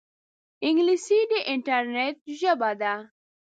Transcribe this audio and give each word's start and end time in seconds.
انګلیسي 0.67 1.19
د 1.31 1.33
انټرنیټ 1.51 2.15
ژبه 2.39 2.71
ده 2.81 2.93